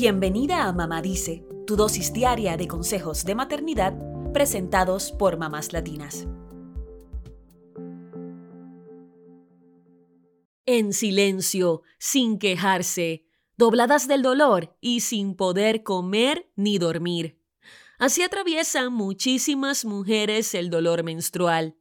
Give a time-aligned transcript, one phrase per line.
[0.00, 3.98] Bienvenida a Mamá Dice, tu dosis diaria de consejos de maternidad
[4.32, 6.28] presentados por mamás latinas.
[10.66, 13.26] En silencio, sin quejarse,
[13.56, 17.42] dobladas del dolor y sin poder comer ni dormir.
[17.98, 21.74] Así atraviesan muchísimas mujeres el dolor menstrual.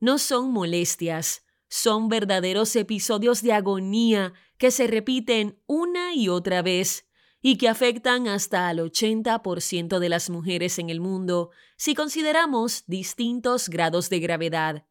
[0.00, 7.06] No son molestias, son verdaderos episodios de agonía que se repiten una y otra vez
[7.46, 13.68] y que afectan hasta al 80% de las mujeres en el mundo si consideramos distintos
[13.68, 14.86] grados de gravedad.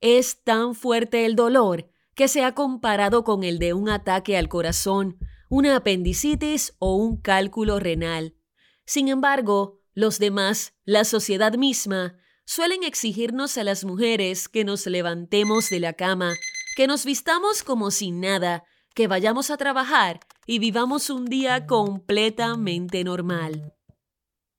[0.00, 4.48] Es tan fuerte el dolor que se ha comparado con el de un ataque al
[4.48, 8.34] corazón, una apendicitis o un cálculo renal.
[8.84, 15.70] Sin embargo, los demás, la sociedad misma, suelen exigirnos a las mujeres que nos levantemos
[15.70, 16.34] de la cama,
[16.74, 18.64] que nos vistamos como sin nada,
[18.96, 23.74] que vayamos a trabajar y vivamos un día completamente normal.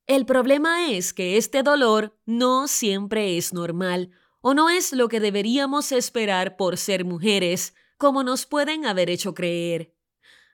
[0.06, 4.12] El problema es que este dolor no siempre es normal
[4.42, 9.34] o no es lo que deberíamos esperar por ser mujeres, como nos pueden haber hecho
[9.34, 9.94] creer.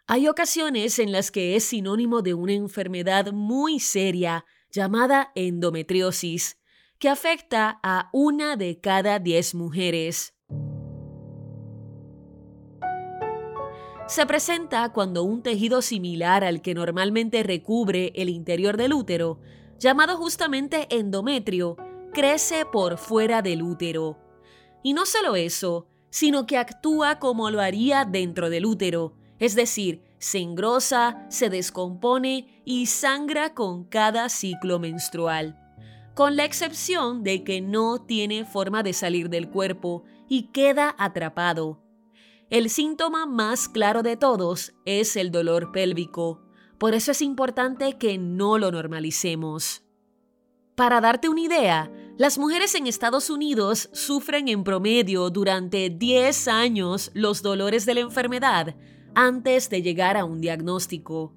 [0.07, 6.59] Hay ocasiones en las que es sinónimo de una enfermedad muy seria llamada endometriosis,
[6.97, 10.32] que afecta a una de cada diez mujeres.
[14.13, 19.39] Se presenta cuando un tejido similar al que normalmente recubre el interior del útero,
[19.79, 21.77] llamado justamente endometrio,
[22.13, 24.19] crece por fuera del útero.
[24.83, 30.03] Y no solo eso, sino que actúa como lo haría dentro del útero, es decir,
[30.19, 35.57] se engrosa, se descompone y sangra con cada ciclo menstrual,
[36.13, 41.82] con la excepción de que no tiene forma de salir del cuerpo y queda atrapado.
[42.49, 46.41] El síntoma más claro de todos es el dolor pélvico,
[46.77, 49.83] por eso es importante que no lo normalicemos.
[50.75, 57.11] Para darte una idea, las mujeres en Estados Unidos sufren en promedio durante 10 años
[57.13, 58.75] los dolores de la enfermedad
[59.15, 61.33] antes de llegar a un diagnóstico.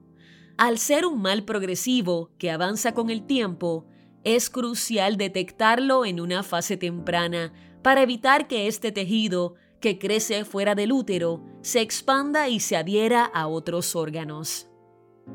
[0.59, 3.87] Al ser un mal progresivo que avanza con el tiempo,
[4.25, 10.75] es crucial detectarlo en una fase temprana para evitar que este tejido, que crece fuera
[10.75, 14.69] del útero, se expanda y se adhiera a otros órganos.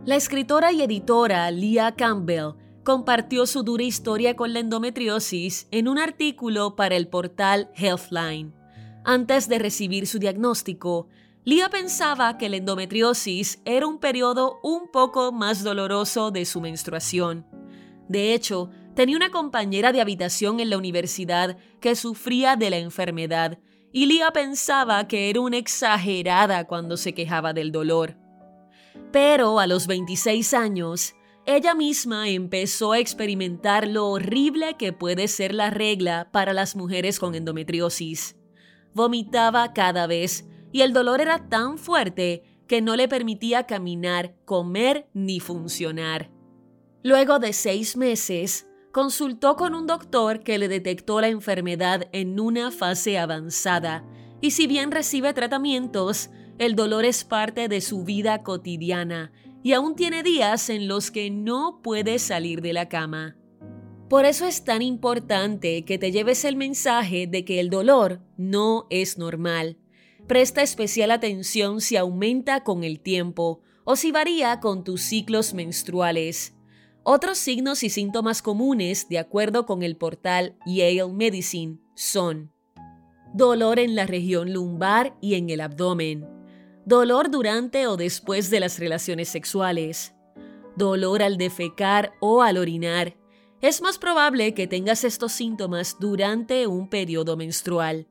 [0.05, 2.53] La escritora y editora Leah Campbell
[2.83, 8.53] compartió su dura historia con la endometriosis en un artículo para el portal Healthline.
[9.03, 11.07] Antes de recibir su diagnóstico,
[11.43, 17.47] Lía pensaba que la endometriosis era un periodo un poco más doloroso de su menstruación.
[18.07, 23.57] De hecho, tenía una compañera de habitación en la universidad que sufría de la enfermedad
[23.91, 28.17] y Lía pensaba que era una exagerada cuando se quejaba del dolor.
[29.11, 31.13] Pero a los 26 años,
[31.45, 37.19] ella misma empezó a experimentar lo horrible que puede ser la regla para las mujeres
[37.19, 38.37] con endometriosis.
[38.93, 45.09] Vomitaba cada vez y el dolor era tan fuerte que no le permitía caminar, comer
[45.13, 46.31] ni funcionar.
[47.03, 52.71] Luego de seis meses, consultó con un doctor que le detectó la enfermedad en una
[52.71, 54.05] fase avanzada
[54.41, 59.31] y si bien recibe tratamientos, el dolor es parte de su vida cotidiana
[59.63, 63.35] y aún tiene días en los que no puede salir de la cama.
[64.09, 68.87] Por eso es tan importante que te lleves el mensaje de que el dolor no
[68.89, 69.77] es normal
[70.31, 76.55] Presta especial atención si aumenta con el tiempo o si varía con tus ciclos menstruales.
[77.03, 82.51] Otros signos y síntomas comunes, de acuerdo con el portal Yale Medicine, son
[83.33, 86.27] dolor en la región lumbar y en el abdomen,
[86.85, 90.13] dolor durante o después de las relaciones sexuales,
[90.75, 93.17] dolor al defecar o al orinar.
[93.61, 98.07] Es más probable que tengas estos síntomas durante un periodo menstrual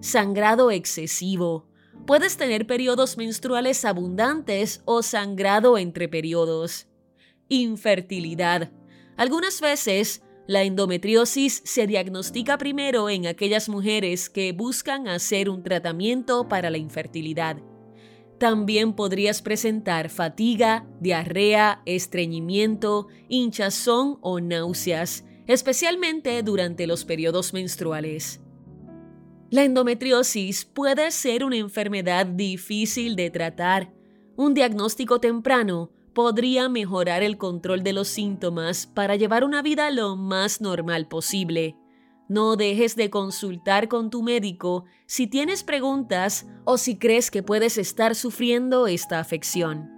[0.00, 1.66] sangrado excesivo.
[2.06, 6.87] Puedes tener periodos menstruales abundantes o sangrado entre periodos.
[7.48, 8.70] Infertilidad.
[9.16, 16.48] Algunas veces, la endometriosis se diagnostica primero en aquellas mujeres que buscan hacer un tratamiento
[16.48, 17.58] para la infertilidad.
[18.38, 28.40] También podrías presentar fatiga, diarrea, estreñimiento, hinchazón o náuseas, especialmente durante los periodos menstruales.
[29.50, 33.92] La endometriosis puede ser una enfermedad difícil de tratar.
[34.36, 40.16] Un diagnóstico temprano podría mejorar el control de los síntomas para llevar una vida lo
[40.16, 41.76] más normal posible.
[42.28, 47.78] No dejes de consultar con tu médico si tienes preguntas o si crees que puedes
[47.78, 49.97] estar sufriendo esta afección.